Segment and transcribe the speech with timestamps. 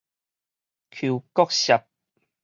[0.89, 1.83] 虯閣澀